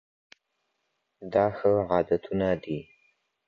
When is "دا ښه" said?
1.33-1.71